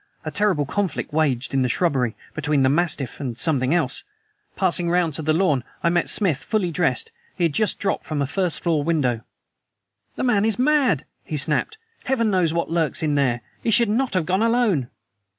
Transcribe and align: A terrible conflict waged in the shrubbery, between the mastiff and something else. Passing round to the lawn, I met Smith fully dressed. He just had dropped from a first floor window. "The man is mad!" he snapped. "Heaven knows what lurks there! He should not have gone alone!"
A 0.25 0.31
terrible 0.31 0.65
conflict 0.65 1.13
waged 1.13 1.53
in 1.53 1.61
the 1.61 1.69
shrubbery, 1.69 2.15
between 2.33 2.63
the 2.63 2.69
mastiff 2.69 3.19
and 3.19 3.37
something 3.37 3.71
else. 3.71 4.03
Passing 4.55 4.89
round 4.89 5.13
to 5.13 5.21
the 5.21 5.31
lawn, 5.31 5.63
I 5.83 5.89
met 5.89 6.09
Smith 6.09 6.39
fully 6.39 6.71
dressed. 6.71 7.11
He 7.35 7.47
just 7.49 7.75
had 7.77 7.81
dropped 7.81 8.05
from 8.05 8.19
a 8.19 8.25
first 8.25 8.63
floor 8.63 8.83
window. 8.83 9.21
"The 10.15 10.23
man 10.23 10.43
is 10.43 10.57
mad!" 10.57 11.05
he 11.23 11.37
snapped. 11.37 11.77
"Heaven 12.05 12.31
knows 12.31 12.51
what 12.51 12.71
lurks 12.71 13.01
there! 13.01 13.41
He 13.61 13.69
should 13.69 13.89
not 13.89 14.15
have 14.15 14.25
gone 14.25 14.41
alone!" 14.41 14.89